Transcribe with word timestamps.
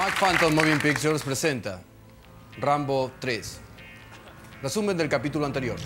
Mac 0.00 0.16
Phantom 0.16 0.54
Moving 0.54 0.80
Pictures 0.80 1.22
presenta 1.22 1.82
Rambo 2.58 3.10
3. 3.18 3.60
Resumen 4.62 4.96
del 4.96 5.10
capítulo 5.10 5.44
anterior. 5.44 5.76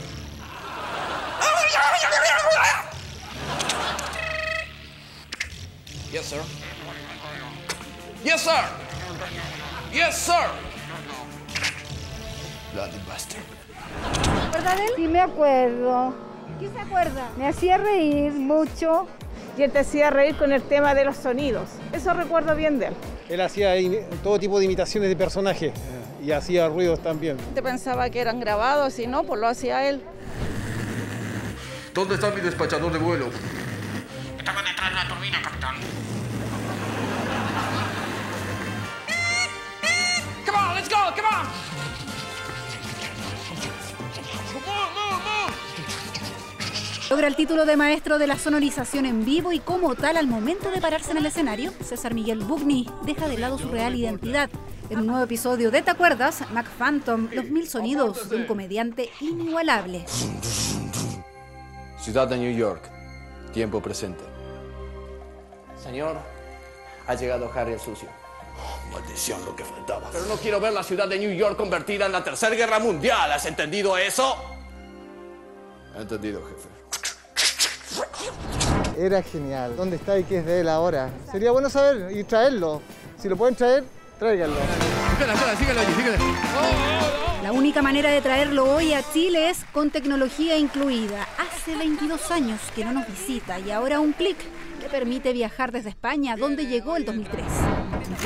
Yes, 6.12 6.26
sir. 6.26 6.40
Yes, 8.22 8.40
sir. 8.42 8.64
Yes, 9.92 10.16
sir. 10.16 10.48
Bloody 12.72 13.00
bastard. 13.08 13.42
¿Verdad 14.52 14.78
él? 14.78 14.90
Sí, 14.94 15.08
me 15.08 15.22
acuerdo. 15.22 16.14
¿Qué 16.64 16.70
se 16.70 16.80
acuerda? 16.80 17.28
Me 17.36 17.46
hacía 17.46 17.76
reír 17.76 18.32
mucho. 18.32 19.06
Y 19.58 19.62
él 19.64 19.70
te 19.70 19.80
hacía 19.80 20.08
reír 20.08 20.34
con 20.34 20.50
el 20.50 20.62
tema 20.62 20.94
de 20.94 21.04
los 21.04 21.18
sonidos. 21.18 21.68
Eso 21.92 22.14
recuerdo 22.14 22.56
bien 22.56 22.78
de 22.78 22.86
él. 22.86 22.94
Él 23.28 23.42
hacía 23.42 23.74
todo 24.22 24.38
tipo 24.38 24.58
de 24.58 24.64
imitaciones 24.64 25.10
de 25.10 25.14
personajes 25.14 25.72
eh, 25.72 26.24
y 26.24 26.32
hacía 26.32 26.66
ruidos 26.68 27.02
también. 27.02 27.36
Te 27.54 27.62
pensaba 27.62 28.08
que 28.08 28.18
eran 28.18 28.40
grabados 28.40 28.98
y 28.98 29.06
no, 29.06 29.24
pues 29.24 29.38
lo 29.42 29.46
hacía 29.46 29.86
él. 29.86 30.00
¿Dónde 31.92 32.14
está 32.14 32.30
mi 32.30 32.40
despachador 32.40 32.90
de 32.90 32.98
vuelo? 32.98 33.26
Estaban 34.38 34.64
detrás 34.64 34.88
de 34.88 34.96
la 34.96 35.06
turbina, 35.06 35.42
capitán. 35.42 35.74
Logra 47.10 47.26
el 47.26 47.36
título 47.36 47.66
de 47.66 47.76
maestro 47.76 48.18
de 48.18 48.26
la 48.26 48.38
sonorización 48.38 49.04
en 49.04 49.26
vivo 49.26 49.52
y 49.52 49.58
como 49.58 49.94
tal 49.94 50.16
al 50.16 50.26
momento 50.26 50.70
de 50.70 50.80
pararse 50.80 51.10
en 51.10 51.18
el 51.18 51.26
escenario, 51.26 51.70
César 51.82 52.14
Miguel 52.14 52.38
Bugni 52.38 52.88
deja 53.02 53.28
de 53.28 53.36
lado 53.36 53.58
su 53.58 53.68
real 53.68 53.94
identidad. 53.94 54.48
En 54.88 55.00
un 55.00 55.06
nuevo 55.08 55.22
episodio 55.22 55.70
de 55.70 55.82
¿Te 55.82 55.90
acuerdas? 55.90 56.50
Mac 56.52 56.66
Phantom, 56.78 57.28
los 57.30 57.44
mil 57.46 57.68
sonidos 57.68 58.30
de 58.30 58.36
un 58.36 58.46
comediante 58.46 59.10
inigualable. 59.20 60.06
Ciudad 61.98 62.26
de 62.26 62.38
New 62.38 62.56
York. 62.56 62.90
Tiempo 63.52 63.82
presente. 63.82 64.24
Señor, 65.76 66.16
ha 67.06 67.14
llegado 67.14 67.50
Harry 67.54 67.74
el 67.74 67.80
sucio. 67.80 68.08
Maldición, 68.90 69.44
lo 69.44 69.54
que 69.54 69.64
faltaba. 69.64 70.08
Pero 70.10 70.24
no 70.24 70.36
quiero 70.36 70.58
ver 70.58 70.72
la 70.72 70.82
ciudad 70.82 71.06
de 71.06 71.18
New 71.18 71.34
York 71.34 71.56
convertida 71.56 72.06
en 72.06 72.12
la 72.12 72.24
Tercera 72.24 72.54
Guerra 72.54 72.78
Mundial. 72.78 73.30
¿Has 73.30 73.44
entendido 73.44 73.96
eso? 73.98 74.36
Entendido, 75.96 76.42
jefe. 76.46 76.83
Era 78.98 79.22
genial. 79.22 79.74
¿Dónde 79.76 79.96
está 79.96 80.18
y 80.18 80.24
qué 80.24 80.38
es 80.38 80.46
de 80.46 80.60
él 80.60 80.68
ahora? 80.68 81.10
Sería 81.30 81.50
bueno 81.50 81.68
saber 81.68 82.16
y 82.16 82.24
traerlo. 82.24 82.80
Si 83.18 83.28
lo 83.28 83.36
pueden 83.36 83.54
traer, 83.56 83.84
tráiganlo. 84.18 84.56
La 87.42 87.52
única 87.52 87.82
manera 87.82 88.10
de 88.10 88.20
traerlo 88.20 88.64
hoy 88.74 88.94
a 88.94 89.02
Chile 89.12 89.50
es 89.50 89.64
con 89.72 89.90
tecnología 89.90 90.56
incluida. 90.56 91.26
Hace 91.38 91.76
22 91.76 92.30
años 92.30 92.60
que 92.74 92.84
no 92.84 92.92
nos 92.92 93.06
visita 93.06 93.58
y 93.58 93.70
ahora 93.70 94.00
un 94.00 94.12
clic 94.12 94.36
le 94.80 94.88
permite 94.88 95.32
viajar 95.32 95.70
desde 95.72 95.90
España, 95.90 96.36
donde 96.36 96.66
llegó 96.66 96.96
el 96.96 97.04
2003. 97.04 97.44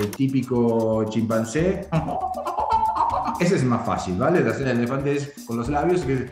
el 0.01 0.11
típico 0.11 1.05
chimpancé. 1.11 1.89
Ese 3.41 3.57
es 3.57 3.65
más 3.65 3.85
fácil, 3.87 4.17
¿vale? 4.19 4.43
De 4.43 4.51
hacer 4.51 4.67
el 4.69 4.79
elefante 4.79 5.17
es 5.17 5.33
con 5.47 5.57
los 5.57 5.69
labios. 5.69 6.03
que- 6.03 6.29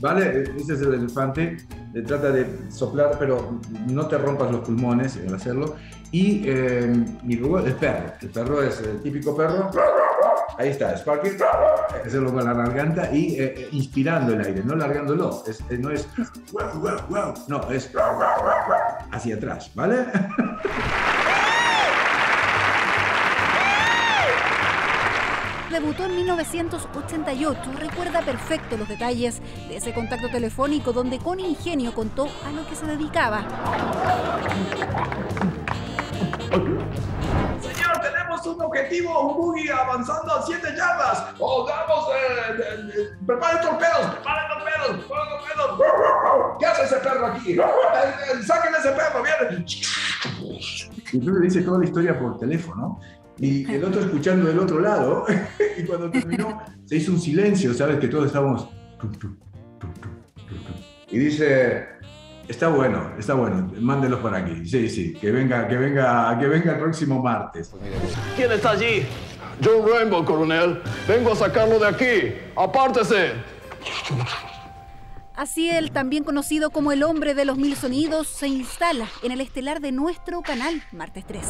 ¿Vale? 0.00 0.44
Ese 0.56 0.74
es 0.74 0.80
el 0.82 0.94
elefante. 0.94 1.56
Eh, 1.94 2.02
Trata 2.02 2.30
de 2.30 2.46
soplar, 2.70 3.16
pero 3.18 3.58
no 3.88 4.06
te 4.06 4.16
rompas 4.18 4.50
los 4.52 4.60
pulmones 4.60 5.18
al 5.26 5.34
hacerlo. 5.34 5.74
Y, 6.12 6.42
eh, 6.46 7.04
luego 7.24 7.58
el 7.60 7.74
perro. 7.74 8.12
El 8.22 8.28
perro 8.28 8.62
es 8.62 8.80
el 8.80 9.00
típico 9.02 9.36
perro. 9.36 9.70
Ahí 10.56 10.70
está, 10.70 10.96
Sparky. 10.96 11.30
Hacerlo 12.04 12.32
con 12.32 12.44
la 12.44 12.52
garganta 12.52 13.12
y 13.12 13.34
eh, 13.40 13.54
eh, 13.56 13.68
inspirando 13.72 14.32
el 14.34 14.40
aire, 14.44 14.62
no 14.64 14.74
largándolo. 14.74 15.42
Es- 15.46 15.60
eh, 15.70 15.78
no 15.78 15.90
es. 15.90 16.08
No, 17.48 17.70
es 17.70 17.90
hacia 19.12 19.36
atrás, 19.36 19.70
¿vale? 19.74 20.06
Debutó 25.78 26.06
en 26.06 26.16
1988, 26.16 27.60
recuerda 27.78 28.20
perfecto 28.22 28.76
los 28.76 28.88
detalles 28.88 29.40
de 29.68 29.76
ese 29.76 29.94
contacto 29.94 30.28
telefónico 30.28 30.92
donde 30.92 31.20
con 31.20 31.38
ingenio 31.38 31.94
contó 31.94 32.26
a 32.44 32.50
lo 32.50 32.66
que 32.68 32.74
se 32.74 32.84
dedicaba. 32.84 33.46
Señor, 37.60 38.00
tenemos 38.02 38.44
un 38.44 38.60
objetivo, 38.60 39.20
un 39.28 39.36
buggy 39.36 39.68
avanzando 39.68 40.34
a 40.34 40.42
7 40.42 40.66
yardas. 40.76 41.26
¡Oh, 41.38 41.64
vamos! 41.64 42.08
Eh, 42.08 42.54
eh, 42.58 42.90
eh, 42.98 43.16
¡Preparen 43.24 43.60
torpedos! 43.60 44.14
¡Preparen 44.16 44.48
torpedos! 44.48 45.06
¡Preparen 45.06 45.28
torpedos! 45.78 46.56
¿Qué 46.58 46.66
hace 46.66 46.82
ese 46.86 46.96
perro 46.96 47.26
aquí? 47.26 47.52
Eh, 47.52 47.62
eh, 47.62 48.42
¡Saquen 48.42 48.74
ese 48.74 48.90
perro! 48.90 49.22
¡Viene! 49.22 49.64
Y 51.12 51.20
le 51.20 51.40
dice 51.40 51.62
toda 51.62 51.78
la 51.78 51.84
historia 51.84 52.18
por 52.18 52.36
teléfono. 52.36 52.98
Y 53.38 53.70
el 53.72 53.84
otro 53.84 54.00
escuchando 54.00 54.48
del 54.48 54.58
otro 54.58 54.80
lado. 54.80 55.26
y 55.78 55.82
cuando 55.82 56.10
terminó, 56.10 56.62
se 56.84 56.96
hizo 56.96 57.12
un 57.12 57.20
silencio, 57.20 57.72
¿sabes? 57.74 57.98
Que 57.98 58.08
todos 58.08 58.26
estábamos. 58.26 58.68
Y 61.10 61.18
dice. 61.18 61.98
Está 62.48 62.68
bueno, 62.68 63.12
está 63.18 63.34
bueno, 63.34 63.70
mándelos 63.78 64.20
por 64.20 64.34
aquí. 64.34 64.64
Sí, 64.66 64.88
sí, 64.88 65.12
que 65.12 65.30
venga, 65.30 65.68
que 65.68 65.76
venga, 65.76 66.34
que 66.38 66.46
venga 66.46 66.72
el 66.72 66.78
próximo 66.78 67.22
martes. 67.22 67.74
¿Quién 68.36 68.50
está 68.52 68.70
allí? 68.70 69.02
John 69.62 69.86
Rainbow, 69.86 70.24
coronel. 70.24 70.80
Vengo 71.06 71.32
a 71.32 71.36
sacarlo 71.36 71.78
de 71.78 71.88
aquí. 71.88 72.34
Apártese. 72.56 73.32
Así 75.36 75.70
él, 75.70 75.92
también 75.92 76.24
conocido 76.24 76.70
como 76.70 76.90
el 76.90 77.02
hombre 77.02 77.34
de 77.34 77.44
los 77.44 77.58
mil 77.58 77.76
sonidos, 77.76 78.26
se 78.28 78.48
instala 78.48 79.06
en 79.22 79.30
el 79.30 79.40
estelar 79.40 79.80
de 79.80 79.92
nuestro 79.92 80.42
canal, 80.42 80.82
martes 80.90 81.26
13. 81.26 81.48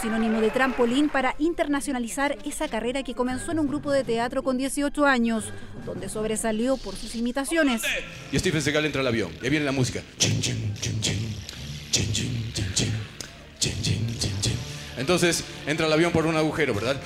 Sinónimo 0.00 0.40
de 0.40 0.50
trampolín 0.50 1.08
para 1.08 1.34
internacionalizar 1.38 2.38
esa 2.44 2.68
carrera 2.68 3.02
que 3.02 3.14
comenzó 3.14 3.50
en 3.50 3.58
un 3.58 3.66
grupo 3.66 3.90
de 3.90 4.04
teatro 4.04 4.44
con 4.44 4.56
18 4.56 5.04
años, 5.04 5.52
donde 5.84 6.08
sobresalió 6.08 6.76
por 6.76 6.94
sus 6.94 7.16
imitaciones. 7.16 7.82
Y 8.30 8.38
Steven 8.38 8.62
Seagal 8.62 8.84
entra 8.84 9.00
al 9.00 9.08
avión. 9.08 9.32
Y 9.42 9.48
viene 9.48 9.64
la 9.64 9.72
música. 9.72 10.00
Entonces 14.96 15.44
entra 15.66 15.86
al 15.86 15.92
avión 15.92 16.12
por 16.12 16.26
un 16.26 16.36
agujero, 16.36 16.72
¿verdad? 16.74 16.96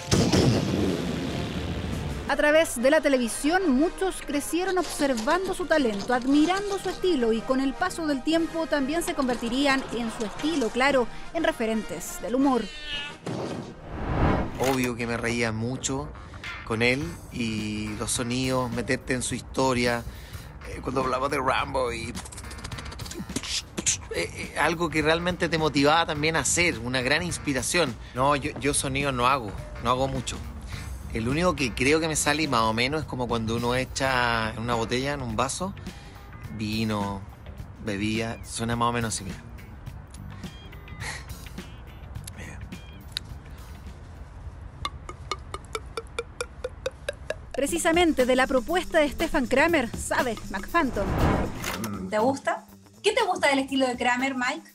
A 2.33 2.37
través 2.37 2.81
de 2.81 2.91
la 2.91 3.03
televisión, 3.03 3.71
muchos 3.73 4.23
crecieron 4.27 4.79
observando 4.79 5.53
su 5.53 5.67
talento, 5.67 6.15
admirando 6.15 6.79
su 6.79 6.89
estilo 6.89 7.35
y 7.35 7.43
con 7.43 7.61
el 7.61 7.75
paso 7.75 8.07
del 8.07 8.25
tiempo 8.25 8.67
también 8.67 9.03
se 9.03 9.13
convertirían 9.13 9.85
en 9.93 10.11
su 10.11 10.25
estilo, 10.25 10.71
claro, 10.71 11.07
en 11.35 11.45
referentes 11.45 12.23
del 12.23 12.37
humor. 12.37 12.63
Obvio 14.59 14.97
que 14.97 15.07
me 15.07 15.19
reía 15.19 15.53
mucho 15.53 16.09
con 16.65 16.81
él 16.81 17.07
y 17.33 17.89
los 17.99 18.13
sonidos, 18.13 18.71
meterte 18.71 19.13
en 19.13 19.21
su 19.21 19.35
historia. 19.35 20.03
eh, 20.71 20.81
cuando 20.81 21.03
hablaba 21.03 21.29
de 21.29 21.37
Rambo 21.37 21.93
y. 21.93 22.15
eh, 24.15 24.31
eh, 24.35 24.55
algo 24.59 24.89
que 24.89 25.03
realmente 25.03 25.51
te 25.51 25.59
motivaba 25.59 26.07
también 26.07 26.37
a 26.37 26.39
hacer, 26.39 26.79
una 26.79 27.03
gran 27.03 27.23
inspiración. 27.23 27.95
No, 28.15 28.37
yo, 28.37 28.59
yo 28.59 28.73
sonidos 28.73 29.13
no 29.13 29.27
hago, 29.27 29.51
no 29.85 29.91
hago 29.91 30.09
mucho. 30.09 30.39
El 31.13 31.29
único 31.29 31.55
que 31.55 31.75
creo 31.75 32.01
que 32.01 32.09
me 32.09 32.17
sale 32.17 32.49
más 32.49 32.63
o 32.63 32.73
menos 32.73 33.03
es 33.03 33.07
como 33.07 33.29
cuando 33.29 33.57
uno 33.57 33.75
echa 33.75 34.51
en 34.51 34.61
una 34.61 34.75
botella, 34.75 35.13
en 35.13 35.21
un 35.21 35.37
vaso, 35.37 35.75
vino, 36.57 37.21
bebida, 37.85 38.43
suena 38.45 38.77
más 38.77 38.89
o 38.89 38.93
menos 38.93 39.15
así, 39.15 39.25
mira. 39.25 39.43
Precisamente 47.53 48.25
de 48.25 48.35
la 48.35 48.47
propuesta 48.47 49.01
de 49.01 49.11
Stefan 49.11 49.47
Kramer, 49.47 49.95
sabe 49.95 50.37
McPhantom. 50.51 51.07
¿Te 52.09 52.19
gusta? 52.19 52.65
¿Qué 53.03 53.13
te 53.13 53.23
gusta 53.23 53.49
del 53.49 53.59
estilo 53.59 53.87
de 53.87 53.97
Kramer, 53.99 54.35
Mike? 54.35 54.71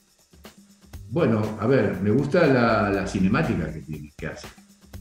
Bueno, 1.09 1.57
a 1.59 1.65
ver, 1.65 1.99
me 2.01 2.11
gusta 2.11 2.45
la, 2.45 2.91
la 2.91 3.07
cinemática 3.07 3.73
que 3.73 3.79
tiene, 3.79 4.13
que 4.15 4.27
hace. 4.27 4.47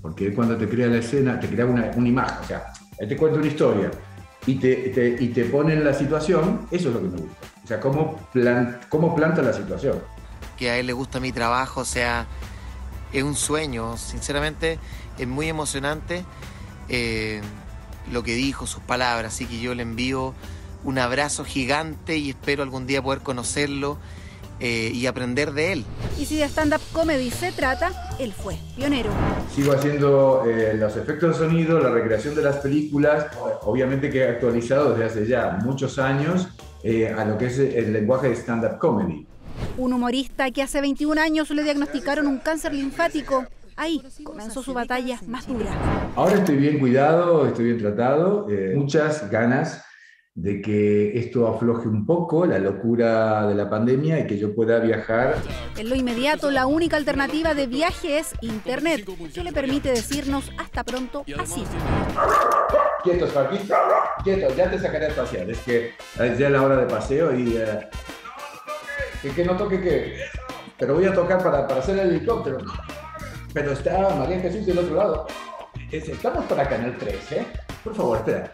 Porque 0.07 0.33
cuando 0.35 0.57
te 0.57 0.69
crea 0.69 0.87
la 0.87 0.99
escena, 0.99 1.39
te 1.41 1.49
crea 1.49 1.67
una, 1.67 1.91
una 1.97 2.09
imagen. 2.09 2.39
O 2.43 2.47
sea, 2.47 2.73
él 2.99 3.09
te 3.09 3.17
cuenta 3.17 3.39
una 3.39 3.47
historia 3.49 3.91
y 4.47 4.55
te, 4.57 4.75
te- 4.91 5.17
y 5.19 5.29
te 5.29 5.45
pone 5.47 5.73
en 5.75 5.85
la 5.85 5.93
situación, 5.93 6.67
eso 6.71 6.89
es 6.89 6.95
lo 6.95 7.01
que 7.03 7.09
me 7.09 7.17
gusta. 7.19 7.47
O 7.65 7.67
sea, 7.67 7.81
cómo, 7.81 8.29
cómo 8.89 9.15
planta 9.17 9.43
la 9.43 9.53
situación. 9.53 9.99
que 10.57 10.71
a 10.71 10.79
él 10.79 10.87
le 10.87 10.93
gusta 10.93 11.19
mi 11.21 11.33
trabajo, 11.33 11.81
o 11.81 11.85
sea, 11.85 12.27
es 13.13 13.23
un 13.25 13.35
sueño, 13.35 13.97
sinceramente 13.97 14.79
es 15.19 15.27
muy 15.27 15.49
emocionante. 15.49 16.25
eh, 16.89 17.41
lo 18.13 18.23
que 18.23 18.35
dijo, 18.37 18.69
sus 18.69 18.81
palabras. 18.85 19.35
Así 19.35 19.47
que 19.47 19.59
yo 19.59 19.75
le 19.75 19.83
envío 19.83 20.33
un 20.85 20.99
abrazo 21.01 21.45
gigante 21.45 22.17
y 22.19 22.31
espero 22.31 22.63
algún 22.63 22.87
día 22.87 23.03
poder 23.03 23.21
conocerlo 23.23 23.99
eh, 24.61 24.91
y 24.93 25.07
aprender 25.07 25.53
de 25.53 25.73
él. 25.73 25.85
Y 26.19 26.25
si 26.25 26.37
de 26.37 26.45
stand-up 26.45 26.81
comedy 26.93 27.31
se 27.31 27.53
trata, 27.53 27.93
él 28.19 28.33
fue 28.33 28.57
pionero. 28.75 29.11
Sigo 29.55 29.73
haciendo 29.73 30.45
eh, 30.47 30.75
los 30.75 30.97
efectos 30.97 31.39
de 31.39 31.47
sonido, 31.47 31.79
la 31.79 31.91
recreación 31.91 32.35
de 32.35 32.43
las 32.43 32.57
películas, 32.57 33.27
obviamente 33.63 34.11
que 34.11 34.21
he 34.21 34.29
actualizado 34.29 34.91
desde 34.91 35.05
hace 35.05 35.27
ya 35.27 35.59
muchos 35.63 35.99
años 35.99 36.49
eh, 36.83 37.09
a 37.09 37.25
lo 37.25 37.37
que 37.37 37.47
es 37.47 37.59
el 37.59 37.93
lenguaje 37.93 38.29
de 38.29 38.37
stand-up 38.37 38.79
comedy. 38.79 39.27
Un 39.77 39.93
humorista 39.93 40.51
que 40.51 40.63
hace 40.63 40.81
21 40.81 41.21
años 41.21 41.51
le 41.51 41.63
diagnosticaron 41.63 42.27
un 42.27 42.39
cáncer 42.39 42.73
linfático. 42.73 43.45
Ahí 43.77 44.03
comenzó 44.25 44.63
su 44.63 44.73
batalla 44.73 45.21
más 45.27 45.47
dura. 45.47 45.71
Ahora 46.15 46.37
estoy 46.37 46.57
bien 46.57 46.79
cuidado, 46.79 47.47
estoy 47.47 47.67
bien 47.67 47.79
tratado, 47.79 48.47
eh, 48.49 48.73
muchas 48.75 49.31
ganas 49.31 49.85
de 50.37 50.61
que 50.61 51.19
esto 51.19 51.49
afloje 51.49 51.89
un 51.89 52.05
poco 52.05 52.45
la 52.45 52.59
locura 52.59 53.47
de 53.49 53.55
la 53.55 53.71
pandemia 53.71 54.21
y 54.21 54.27
que 54.27 54.39
yo 54.39 54.55
pueda 54.55 54.79
viajar. 54.81 55.37
En 55.79 55.89
lo 55.89 55.95
inmediato, 55.97 56.51
la 56.51 56.67
única 56.67 56.99
alternativa 56.99 57.55
de 57.55 57.67
viaje 57.67 58.19
es 58.19 58.35
Internet, 58.43 59.09
que 59.33 59.43
le 59.43 59.53
permite 59.53 59.89
decirnos 59.89 60.53
hasta 60.59 60.85
pronto 60.85 61.25
así. 61.43 61.65
Quietos, 63.03 63.31
Joaquín. 63.33 63.61
Quietos, 64.25 64.55
ya 64.57 64.71
te 64.71 64.79
sacaré 64.79 65.07
a 65.07 65.15
pasear. 65.17 65.49
Es 65.49 65.59
que 65.61 65.93
es 66.21 66.39
ya 66.39 66.51
la 66.51 66.63
hora 66.63 66.77
de 66.77 66.87
paseo 66.87 67.35
y... 67.35 67.57
eh, 67.57 67.89
¿que, 69.23 69.31
que 69.31 69.45
no 69.45 69.57
toque 69.57 69.81
qué? 69.81 70.17
Pero 70.79 70.95
voy 70.97 71.07
a 71.07 71.15
tocar 71.15 71.43
para, 71.43 71.67
para 71.67 71.81
hacer 71.81 71.99
el 71.99 72.11
helicóptero. 72.11 72.59
Pero 73.55 73.73
está 73.73 74.11
María 74.15 74.39
Jesús 74.41 74.67
del 74.67 74.79
otro 74.81 74.97
lado. 74.97 75.27
Es- 75.91 76.09
Estamos 76.11 76.45
para 76.45 76.69
Canal 76.69 76.95
3, 76.99 77.33
¿eh? 77.33 77.47
Por 77.83 77.95
favor, 77.95 78.19
espera. 78.19 78.53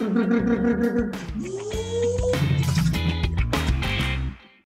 Thank 0.00 1.14
you. 2.24 2.29